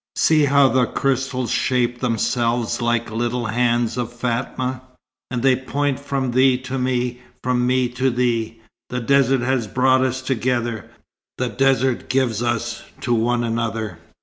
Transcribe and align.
See 0.15 0.45
how 0.45 0.67
the 0.69 0.87
crystals 0.87 1.51
shape 1.51 1.99
themselves 1.99 2.81
like 2.81 3.11
little 3.11 3.45
hands 3.45 3.97
of 3.97 4.11
Fatma; 4.11 4.81
and 5.29 5.43
they 5.43 5.55
point 5.55 5.99
from 5.99 6.31
thee 6.31 6.57
to 6.57 6.79
me, 6.79 7.19
from 7.43 7.67
me 7.67 7.87
to 7.89 8.09
thee. 8.09 8.59
The 8.89 8.99
desert 8.99 9.41
has 9.41 9.67
brought 9.67 10.01
us 10.03 10.23
together. 10.23 10.89
The 11.37 11.49
desert 11.49 12.09
gives 12.09 12.41
us 12.41 12.81
to 13.01 13.13
one 13.13 13.43
another. 13.43 13.99